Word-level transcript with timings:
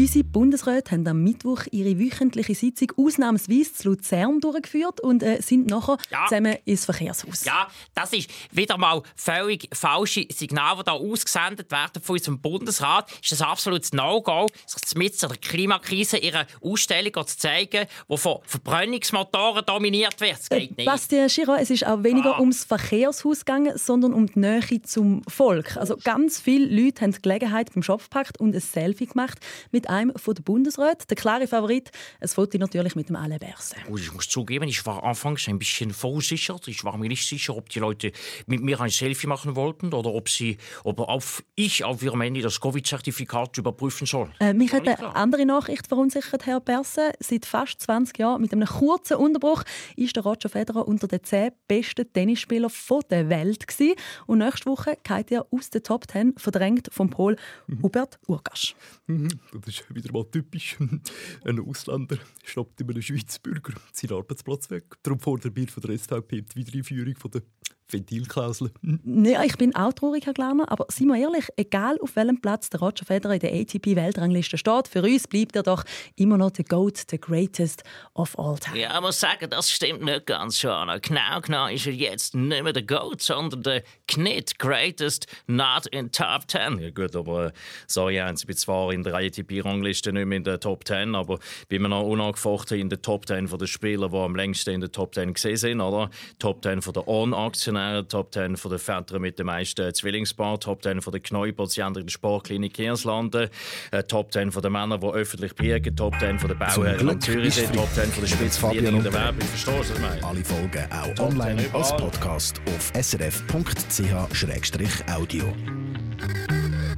Unsere 0.00 0.22
Bundesräte 0.24 0.92
haben 0.92 1.04
am 1.08 1.24
Mittwoch 1.24 1.62
ihre 1.72 1.98
wöchentliche 1.98 2.54
Sitzung 2.54 2.92
ausnahmsweise 2.96 3.72
zu 3.74 3.88
Luzern 3.88 4.38
durchgeführt 4.38 5.00
und 5.00 5.24
äh, 5.24 5.42
sind 5.42 5.66
nachher 5.66 5.96
Ja. 6.12 6.24
zusammen 6.28 6.54
ins 6.64 6.84
Verkehrshaus. 6.84 7.44
Ja, 7.44 7.66
das 7.96 8.12
ist 8.12 8.30
wieder 8.52 8.78
mal 8.78 9.02
völlig 9.16 9.68
falsche 9.72 10.24
Signal, 10.32 10.76
die 10.76 10.84
da 10.84 10.92
ausgesendet 10.92 11.72
werden 11.72 12.00
von 12.00 12.14
unserem 12.14 12.40
Bundesrat. 12.40 13.10
Ist 13.20 13.42
ein 13.42 13.48
absolutes 13.48 13.92
No-Go, 13.92 14.46
sich 14.66 14.94
mit 14.96 15.20
der 15.20 15.30
Klimakrise 15.30 16.18
ihre 16.18 16.46
Ausstellung 16.62 17.26
zu 17.26 17.36
zeigen, 17.36 17.86
die 18.08 18.16
von 18.16 18.38
Verbrennungsmotoren 18.44 19.64
dominiert 19.66 20.20
wird. 20.20 20.38
Das 20.38 20.48
geht 20.48 20.76
nicht. 20.76 20.86
Bastien 20.86 21.26
Chirac, 21.28 21.60
es 21.60 21.70
ist 21.70 21.84
auch 21.84 22.04
weniger 22.04 22.36
Ah. 22.36 22.40
ums 22.40 22.62
Verkehrshaus 22.64 23.40
gegangen, 23.44 23.76
sondern 23.76 24.12
um 24.14 24.26
die 24.26 24.38
Nähe 24.38 24.80
zum 24.84 25.22
Volk. 25.26 25.76
Also 25.76 25.96
ganz 25.96 26.38
viele 26.38 26.66
Leute 26.66 27.00
haben 27.02 27.10
die 27.10 27.20
Gelegenheit 27.22 27.74
beim 27.74 27.82
Schopf 27.82 28.04
gepackt 28.04 28.38
und 28.38 28.54
ein 28.54 28.60
Selfie 28.60 29.06
gemacht 29.06 29.40
mit 29.72 29.87
einem 29.88 30.12
von 30.16 30.34
den 30.34 30.44
Bundesräten. 30.44 31.06
Der 31.08 31.16
klare 31.16 31.46
Favorit, 31.46 31.90
ein 32.20 32.28
Foto 32.28 32.58
natürlich 32.58 32.94
mit 32.94 33.08
dem 33.08 33.16
Alain 33.16 33.38
Berset. 33.38 33.78
Oh, 33.90 33.96
Ich 33.96 34.12
muss 34.12 34.28
zugeben, 34.28 34.68
ich 34.68 34.84
war 34.86 35.02
anfangs 35.04 35.48
ein 35.48 35.58
bisschen 35.58 35.92
verunsichert. 35.92 36.68
Ich 36.68 36.84
war 36.84 36.96
mir 36.96 37.08
nicht 37.08 37.26
sicher, 37.26 37.56
ob 37.56 37.68
die 37.68 37.78
Leute 37.78 38.12
mit 38.46 38.60
mir 38.62 38.80
ein 38.80 38.90
Selfie 38.90 39.26
machen 39.26 39.56
wollten 39.56 39.92
oder 39.92 40.10
ob 40.12 40.28
sie, 40.28 40.58
ob 40.84 41.00
auf, 41.00 41.42
ich 41.54 41.84
auf 41.84 42.02
ihrem 42.02 42.20
Handy 42.20 42.40
das 42.42 42.60
Covid-Zertifikat 42.60 43.56
überprüfen 43.58 44.06
soll. 44.06 44.30
Äh, 44.40 44.52
mich 44.54 44.72
hat 44.72 44.86
eine 44.86 44.96
klar. 44.96 45.16
andere 45.16 45.46
Nachricht 45.46 45.86
verunsichert, 45.86 46.46
Herr 46.46 46.60
Berset. 46.60 47.14
Seit 47.20 47.46
fast 47.46 47.80
20 47.82 48.18
Jahren 48.18 48.40
mit 48.42 48.52
einem 48.52 48.66
kurzen 48.68 49.16
Unterbruch 49.16 49.62
ist 49.96 50.16
der 50.16 50.22
Roger 50.22 50.48
Federer 50.48 50.86
unter 50.86 51.06
den 51.08 51.22
10 51.22 51.50
besten 51.66 52.12
Tennisspielern 52.12 52.70
von 52.70 53.02
der 53.10 53.28
Welt 53.28 53.66
gewesen. 53.66 53.94
Und 54.26 54.38
nächste 54.38 54.66
Woche 54.66 54.96
geht 55.02 55.30
er 55.30 55.46
aus 55.50 55.70
den 55.70 55.82
Top 55.82 56.10
10, 56.10 56.34
verdrängt 56.36 56.88
vom 56.92 57.10
Pol 57.10 57.36
Hubert 57.82 58.18
Urgasch. 58.26 58.74
Mhm, 59.06 59.28
Das 59.52 59.74
ist 59.74 59.77
wieder 59.88 60.12
mal 60.12 60.24
typisch. 60.24 60.76
Ein 61.44 61.60
Ausländer 61.60 62.18
schnappt 62.44 62.80
immer 62.80 62.92
einen 62.92 63.02
Schweizer 63.02 63.40
Bürger 63.42 63.74
seinen 63.92 64.14
Arbeitsplatz 64.18 64.70
weg. 64.70 64.84
Darum 65.02 65.20
fordert 65.20 65.56
wir 65.56 65.68
von 65.68 65.82
der 65.82 65.98
SVP 65.98 66.42
die 66.42 66.56
Wiedereinführung 66.56 67.16
von 67.16 67.30
der 67.30 67.42
Ventilklausel. 67.90 68.70
Ja, 69.04 69.44
ich 69.44 69.56
bin 69.56 69.74
auch 69.74 69.92
traurig, 69.92 70.26
Herr 70.26 70.34
Glarner, 70.34 70.70
aber 70.70 70.86
seien 70.88 71.08
wir 71.08 71.16
ehrlich, 71.16 71.48
egal 71.56 71.98
auf 72.00 72.16
welchem 72.16 72.40
Platz 72.40 72.70
der 72.70 72.80
Roger 72.80 73.04
Federer 73.04 73.34
in 73.34 73.40
der 73.40 73.52
ATP-Weltrangliste 73.52 74.58
steht, 74.58 74.88
für 74.88 75.02
uns 75.02 75.26
bleibt 75.26 75.56
er 75.56 75.62
doch 75.62 75.84
immer 76.16 76.36
noch 76.36 76.50
der 76.50 76.64
GOAT, 76.64 77.10
der 77.10 77.18
Greatest 77.18 77.82
of 78.14 78.38
all 78.38 78.58
time. 78.58 78.78
Ja, 78.78 78.94
ich 78.94 79.00
muss 79.00 79.20
sagen, 79.20 79.48
das 79.50 79.70
stimmt 79.70 80.02
nicht 80.02 80.26
ganz, 80.26 80.62
Jana. 80.62 80.98
Genau 80.98 81.40
genau 81.40 81.66
ist 81.66 81.86
er 81.86 81.92
jetzt 81.92 82.34
nicht 82.34 82.62
mehr 82.62 82.72
der 82.72 82.82
GOAT, 82.82 83.20
sondern 83.20 83.62
der 83.62 83.82
Knit 84.06 84.58
Greatest 84.58 85.26
Not 85.46 85.86
in 85.86 86.12
Top 86.12 86.48
10. 86.48 86.78
Ja 86.78 86.90
gut, 86.90 87.16
aber 87.16 87.46
äh, 87.46 87.52
sorry, 87.86 88.14
Jens, 88.14 88.42
ich 88.42 88.46
bin 88.46 88.56
zwar 88.56 88.92
in 88.92 89.02
der 89.02 89.14
ATP-Rangliste 89.14 90.12
nicht 90.12 90.26
mehr 90.26 90.36
in 90.36 90.44
der 90.44 90.60
Top 90.60 90.86
10, 90.86 91.14
aber 91.14 91.38
bin 91.68 91.82
mir 91.82 91.88
noch 91.88 92.02
unangefochten 92.02 92.78
in 92.78 92.88
der 92.88 93.02
Top 93.02 93.26
10 93.26 93.48
von 93.48 93.58
den 93.58 93.68
Spielern, 93.68 94.10
die 94.10 94.16
am 94.16 94.36
längsten 94.36 94.70
in 94.70 94.80
der 94.80 94.92
Top 94.92 95.14
10 95.14 95.34
gesehen 95.34 95.56
sind, 95.56 95.80
oder? 95.80 96.10
Top 96.38 96.62
10 96.62 96.82
von 96.82 96.92
der 96.92 97.08
On-Aktionäre, 97.78 98.06
Top 98.08 98.32
10 98.32 98.56
von 98.56 98.70
den 98.70 98.78
Vätern 98.78 99.20
mit 99.20 99.38
den 99.38 99.46
meisten 99.46 99.94
Zwillingspaaren, 99.94 100.60
Top 100.60 100.82
10 100.82 101.00
von 101.00 101.12
den 101.12 101.22
Knäupatienten 101.22 102.00
in 102.00 102.06
der 102.06 102.12
Sportklinik 102.12 102.74
Kirslanden, 102.74 103.48
äh, 103.90 104.02
Top 104.02 104.32
10 104.32 104.52
von 104.52 104.62
den 104.62 104.72
Männern, 104.72 105.00
die 105.00 105.06
öffentlich 105.06 105.54
prägen, 105.54 105.94
Top 105.96 106.18
10 106.18 106.38
von 106.38 106.48
den 106.48 106.58
Bauherren 106.58 107.08
am 107.08 107.20
Zürichsee, 107.20 107.62
ist 107.64 107.74
Top 107.74 107.88
10 107.92 108.04
von 108.10 108.24
den 108.24 108.28
Spitzverdiener 108.28 108.88
in 108.88 109.02
der 109.02 109.12
Werbung. 109.12 109.42
Verstehst 109.42 109.76
du, 109.76 109.80
was 109.80 109.90
ich 109.90 109.98
meine? 110.00 110.24
Alle 110.24 110.44
Folgen 110.44 110.86
auch 110.92 111.14
Top 111.14 111.28
online 111.28 111.62
10 111.62 111.74
als. 111.74 111.96
Podcast 111.96 112.60
auf 112.66 112.92
srf.ch-audio. 112.94 114.18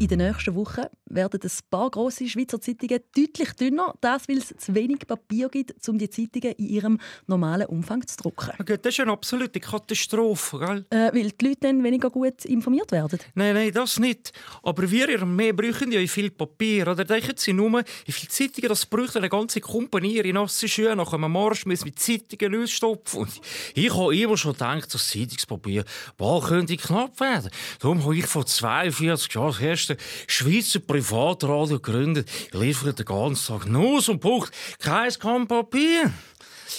In 0.00 0.08
den 0.08 0.16
nächsten 0.20 0.54
Wochen 0.54 0.86
werden 1.10 1.40
ein 1.42 1.50
paar 1.68 1.90
grosse 1.90 2.26
Schweizer 2.26 2.58
Zeitungen 2.58 3.00
deutlich 3.14 3.52
dünner, 3.52 3.92
das 4.00 4.26
weil 4.30 4.38
es 4.38 4.54
zu 4.56 4.74
wenig 4.74 5.00
Papier 5.06 5.50
gibt, 5.50 5.86
um 5.90 5.98
die 5.98 6.08
Zeitungen 6.08 6.52
in 6.52 6.68
ihrem 6.70 6.98
normalen 7.26 7.66
Umfang 7.66 8.06
zu 8.06 8.16
drucken. 8.16 8.52
Okay, 8.58 8.78
das 8.80 8.94
ist 8.94 9.00
eine 9.00 9.12
absolute 9.12 9.60
Katastrophe, 9.60 10.58
gell? 10.58 10.86
Äh, 10.88 11.14
weil 11.14 11.30
die 11.32 11.48
Leute 11.48 11.58
dann 11.60 11.84
weniger 11.84 12.08
gut 12.08 12.46
informiert 12.46 12.90
werden. 12.92 13.18
Nein, 13.34 13.52
nein, 13.52 13.72
das 13.72 13.98
nicht. 13.98 14.32
Aber 14.62 14.90
wir 14.90 15.06
in 15.10 15.36
mehr 15.36 15.52
brauchen 15.52 15.92
ja 15.92 16.00
viel 16.06 16.30
Papier. 16.30 16.88
Oder 16.88 17.04
denken 17.04 17.34
Sie 17.36 17.52
nur, 17.52 17.84
wie 18.06 18.12
viele 18.12 18.28
Zeitungen 18.28 18.70
das 18.70 18.86
braucht 18.86 19.18
eine 19.18 19.28
ganze 19.28 19.60
Kompanie 19.60 20.20
in 20.20 20.32
nassen 20.32 20.66
Schuhe 20.66 20.96
nach 20.96 21.12
einem 21.12 21.30
Marsch 21.30 21.66
müssen 21.66 21.84
mit 21.84 21.98
Zeitungen 21.98 22.62
ausstopfen. 22.62 23.20
Und 23.20 23.40
ich 23.74 23.94
habe 23.94 24.16
immer 24.16 24.38
schon 24.38 24.54
gedacht, 24.54 24.94
das 24.94 25.08
Zeitungspapier 25.08 25.84
bald 26.16 26.44
könnte 26.44 26.78
knapp 26.78 27.20
werden. 27.20 27.50
Darum 27.80 28.02
habe 28.02 28.16
ich 28.16 28.26
vor 28.26 28.46
42 28.46 29.34
Jahren 29.34 29.48
das 29.89 29.89
erste 29.90 29.96
Schweizer 30.26 30.80
Privatradio 30.80 31.78
gegründet. 31.78 32.28
Ich 32.52 32.58
liefere 32.58 32.94
den 32.94 33.06
ganzen 33.06 33.46
Tag 33.58 33.66
Nuss 33.66 34.08
und 34.08 34.20
Punkt. 34.20 34.50
Kein 34.78 35.10
Gramm 35.12 35.46
Papier. 35.46 36.12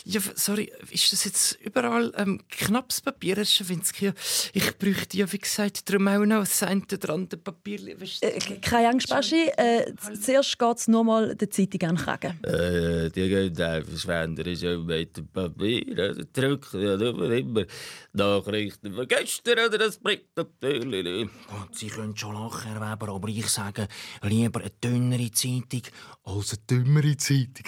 Ja, 0.06 0.22
sorry, 0.36 0.72
ist 0.90 1.12
das 1.12 1.26
jetzt 1.26 1.60
überall 1.64 2.12
ähm, 2.18 2.42
knappes 2.50 3.02
Papier, 3.02 3.36
Herr 3.36 3.46
Schawinski? 3.46 4.12
Ich 4.54 4.78
bräuchte 4.78 5.18
ja, 5.18 5.32
wie 5.32 5.38
gesagt, 5.38 5.90
darum 5.90 6.08
auch 6.08 6.26
noch 6.26 6.40
das 6.40 6.64
eine 6.64 6.82
oder 6.92 7.14
andere 7.14 7.40
Papier. 7.40 8.00
Weißt 8.00 8.24
du? 8.24 8.28
Äh, 8.28 8.60
keine 8.60 8.90
Angst, 8.90 9.10
Baschi. 9.10 9.50
Äh, 9.58 9.94
zuerst 10.20 10.58
geht 10.58 10.78
es 10.78 10.88
nur 10.88 11.04
mal 11.04 11.36
der 11.36 11.50
Zeitung 11.50 11.82
an 11.90 11.96
den 11.96 12.04
Kragen. 12.04 12.44
Äh, 12.44 13.10
die 13.10 13.30
gehen 13.30 13.62
einfach 13.62 13.98
Schwender 13.98 14.46
ist 14.48 14.62
ja 14.62 14.78
mit 14.78 15.18
dem 15.18 15.28
Papier. 15.28 15.86
oder? 15.92 16.14
Drücken 16.14 16.82
ja 16.82 16.96
immer, 16.96 17.32
immer 17.32 17.66
Nachrichten 18.14 18.94
von 18.94 19.08
gestern 19.08 19.68
oder 19.68 19.78
das 19.78 19.98
bringt 19.98 20.26
natürlich 20.36 21.30
Sie 21.72 21.88
können 21.88 22.16
schon 22.16 22.34
lachen, 22.34 22.72
Herr 22.72 22.82
Weber, 22.82 23.14
aber 23.14 23.28
ich 23.28 23.48
sage 23.48 23.88
lieber 24.24 24.62
eine 24.62 24.70
dünnere 24.70 25.32
Zeitung 25.32 25.84
als 26.24 26.54
eine 26.54 26.62
dümmere 26.70 27.18
Zeitung. 27.18 27.66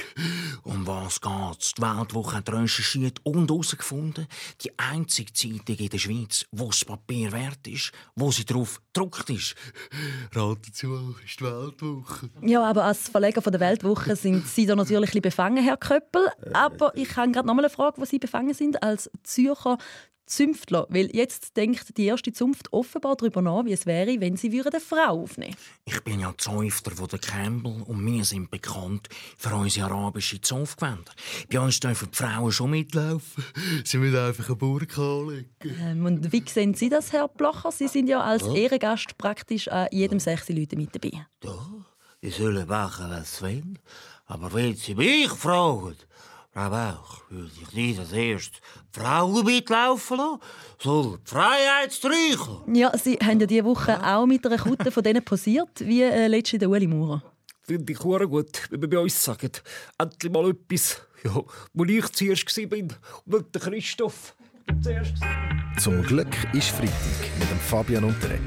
Um 0.63 0.85
was 0.85 1.19
geht's? 1.21 1.73
Die 1.73 1.81
Weltwoche 2.13 2.37
hat 2.37 2.49
recherchiert 2.51 3.19
und 3.23 3.49
herausgefunden, 3.49 4.27
die 4.61 4.71
einzige 4.77 5.33
Zeitung 5.33 5.75
in 5.77 5.89
der 5.89 5.97
Schweiz, 5.97 6.45
wo 6.51 6.67
das 6.67 6.85
Papier 6.85 7.31
wert 7.31 7.67
ist, 7.67 7.91
wo 8.15 8.31
sie 8.31 8.45
drauf 8.45 8.81
gedruckt 8.93 9.29
ist. 9.29 9.55
Raten 10.33 10.71
Sie 10.71 10.87
mal, 10.87 11.15
ist 11.25 11.39
die 11.39 11.45
Weltwoche. 11.45 12.29
Ja, 12.41 12.63
aber 12.63 12.85
als 12.85 13.09
Verleger 13.09 13.41
von 13.41 13.51
der 13.51 13.61
Weltwoche 13.61 14.15
sind 14.15 14.47
Sie 14.47 14.65
da 14.65 14.75
natürlich 14.75 15.09
ein 15.09 15.21
bisschen 15.21 15.21
befangen, 15.21 15.63
Herr 15.63 15.77
Köppel. 15.77 16.27
Aber 16.53 16.95
ich 16.95 17.15
habe 17.15 17.31
gerade 17.31 17.47
noch 17.47 17.55
mal 17.55 17.63
eine 17.63 17.69
Frage, 17.69 17.99
wo 17.99 18.05
Sie 18.05 18.19
befangen 18.19 18.53
sind 18.53 18.83
als 18.83 19.09
Zürcher 19.23 19.77
Zünftler. 20.25 20.87
Weil 20.89 21.09
jetzt 21.15 21.57
denkt 21.57 21.97
die 21.97 22.05
erste 22.05 22.31
Zunft 22.31 22.71
offenbar 22.71 23.15
darüber 23.15 23.41
nach, 23.41 23.65
wie 23.65 23.73
es 23.73 23.85
wäre, 23.85 24.19
wenn 24.19 24.37
sie 24.37 24.49
eine 24.61 24.79
Frau 24.79 25.21
aufnehmen 25.23 25.55
Ich 25.85 26.01
bin 26.03 26.19
ja 26.19 26.33
Zäufter 26.37 26.91
von 26.91 27.07
der 27.07 27.19
Campbell 27.19 27.83
und 27.85 28.05
wir 28.05 28.23
sind 28.23 28.49
bekannt 28.51 29.09
für 29.37 29.53
unsere 29.55 29.87
arabischen 29.91 30.41
Zunftgewänder. 30.41 31.11
Bei 31.51 31.59
uns 31.59 31.79
dürfen 31.79 32.09
die 32.11 32.17
Frauen 32.17 32.51
schon 32.51 32.71
mitlaufen. 32.71 33.43
Sie 33.83 33.97
müssen 33.97 34.17
einfach 34.17 34.47
eine 34.47 34.55
Burka 34.55 35.01
anlegen. 35.01 35.49
ähm, 35.81 36.05
Und 36.05 36.31
wie 36.31 36.43
sehen 36.47 36.73
Sie 36.73 36.89
das, 36.89 37.11
Herr 37.11 37.27
Blocher? 37.27 37.71
Sie 37.71 37.87
sind 37.87 38.07
ja 38.07 38.21
als 38.21 38.43
Ehrengast 38.47 39.17
praktisch 39.17 39.67
an 39.67 39.87
jedem 39.91 40.19
sechs 40.19 40.49
Leute 40.49 40.75
mit 40.75 40.95
dabei. 40.95 41.25
Ja, 41.43 41.53
die 42.21 42.29
sollen 42.29 42.67
machen, 42.67 43.09
was 43.09 43.37
sie 43.37 43.43
wollen. 43.43 43.79
Aber 44.25 44.53
wenn 44.53 44.75
sie 44.75 44.95
mich 44.95 45.29
fragen, 45.29 45.95
Frau 46.53 46.69
Bauch, 46.69 47.21
würde 47.29 47.49
ich 47.59 47.73
nicht 47.73 47.99
als 47.99 48.11
erstes 48.11 48.61
die 48.93 48.99
Frauen 48.99 49.43
mitlaufen 49.43 50.17
lassen, 50.17 50.39
sondern 50.79 51.19
die 51.23 51.29
Freiheitsstreichen. 51.29 52.75
Ja, 52.75 52.95
Sie 52.95 53.15
haben 53.15 53.39
ja 53.39 53.47
diese 53.47 53.65
Woche 53.65 53.99
auch 54.05 54.27
mit 54.27 54.45
einer 54.45 54.59
Kutte 54.59 54.91
von 54.91 55.01
denen 55.01 55.25
posiert, 55.25 55.79
wie 55.79 56.03
äh, 56.03 56.27
letztens 56.27 56.59
der 56.59 56.69
Ueli 56.69 56.85
Maurer. 56.85 57.23
Finde 57.63 57.91
ich 57.91 58.03
hure 58.03 58.27
gut, 58.27 58.67
wenn 58.69 58.81
wir 58.81 58.89
bei 58.89 58.99
uns 58.99 59.23
sagen. 59.23 59.49
Endlich 59.97 60.31
mal 60.31 60.47
etwas, 60.51 61.01
ja, 61.23 61.41
wo 61.73 61.85
ich 61.85 62.07
zuerst 62.09 62.55
war 62.55 62.77
und 62.77 62.97
nicht 63.25 63.55
der 63.55 63.61
Christoph. 63.61 64.35
Zuerst. 64.83 65.13
Zum 65.79 66.03
Glück 66.03 66.35
ist 66.53 66.69
Freitag 66.69 66.93
mit 67.39 67.49
dem 67.49 67.59
Fabian 67.59 68.03
Unterreger. 68.03 68.43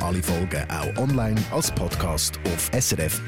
Alle 0.00 0.22
Folgen 0.22 0.68
auch 0.68 0.96
online 1.00 1.40
als 1.52 1.70
Podcast 1.70 2.40
auf 2.52 2.68
srf.ch-audio. 2.74 3.22